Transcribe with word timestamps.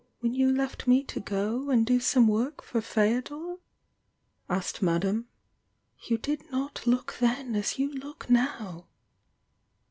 when 0.21 0.33
you 0.33 0.51
left 0.51 0.87
me 0.87 1.03
to 1.03 1.19
go 1.19 1.69
and 1.69 1.85
do 1.85 1.99
some 1.99 2.27
work 2.27 2.63
for 2.63 2.81
Feodor 2.81 3.57
r 3.59 3.59
asked 4.57 4.81
Madame. 4.81 5.27
"Y 6.09 6.15
did 6.19 6.49
not 6.49 6.87
look 6.87 7.17
then 7.19 7.55
as 7.55 7.77
you 7.77 7.93
look 7.93 8.27
now!" 8.27 8.87